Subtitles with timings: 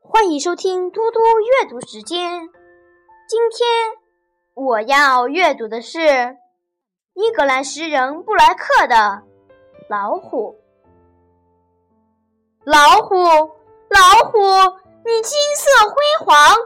[0.00, 2.48] 欢迎收听多多阅读时间。
[3.28, 3.68] 今天
[4.54, 5.98] 我要阅读的是
[7.14, 8.94] 英格兰诗人布莱克的
[9.88, 10.52] 《老虎》。
[12.64, 13.16] 老虎，
[13.88, 14.38] 老虎，
[15.04, 15.94] 你金色辉
[16.24, 16.56] 煌，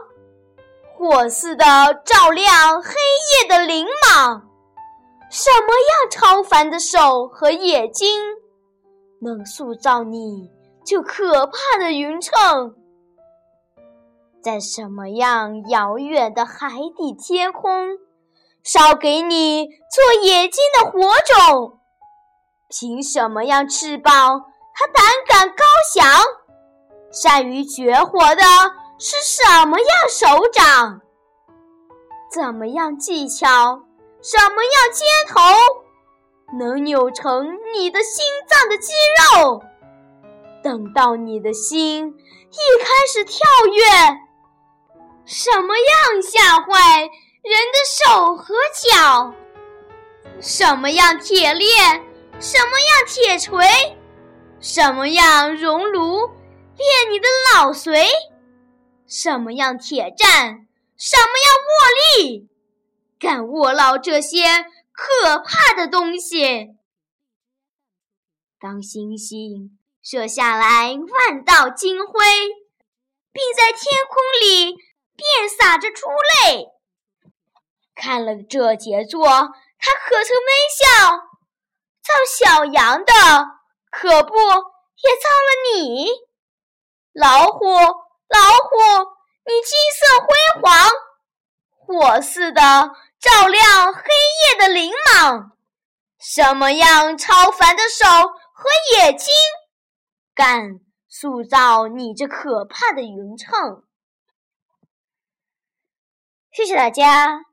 [0.93, 1.65] 火似的
[2.03, 4.49] 照亮黑夜的灵芒。
[5.31, 8.07] 什么样超凡的手和眼睛，
[9.21, 10.51] 能塑造你
[10.85, 12.75] 这可怕的匀称？
[14.43, 17.97] 在什么样遥远的海底天空，
[18.63, 21.79] 烧给你做眼睛的火种？
[22.69, 24.45] 凭什么样翅膀，
[24.75, 26.07] 它胆敢高翔？
[27.11, 28.43] 善于绝活的
[28.99, 31.01] 是什么样手掌？
[32.31, 33.81] 怎么样技巧？
[34.21, 35.41] 什么样肩头，
[36.59, 38.93] 能扭成你的心脏的肌
[39.33, 39.63] 肉？
[40.65, 43.83] 等到你的心一开始跳跃。
[45.23, 49.35] 什么样吓坏人的手和脚？
[50.41, 52.03] 什么样铁链？
[52.39, 53.63] 什么样铁锤？
[54.59, 56.17] 什么样熔炉
[56.75, 58.07] 炼你的脑髓？
[59.05, 60.67] 什么样铁战？
[60.97, 62.49] 什么样握力？
[63.19, 66.69] 敢握牢这些可怕的东西？
[68.59, 72.13] 当星星射下来万道金辉，
[73.33, 74.75] 并在天空里。
[75.17, 76.67] 遍洒着珠泪。
[77.95, 81.17] 看了这杰作，他可曾微笑？
[82.03, 83.13] 造小羊的，
[83.89, 86.09] 可不也造了你？
[87.13, 88.77] 老虎，老虎，
[89.45, 90.91] 你金色辉煌，
[91.71, 92.61] 火似的
[93.21, 95.53] 照亮黑夜的灵芒。
[96.19, 98.05] 什么样超凡的手
[98.53, 99.33] 和眼睛，
[100.35, 103.83] 敢塑造你这可怕的匀称？
[106.51, 107.45] 谢谢大家，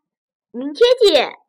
[0.50, 1.41] 明天见。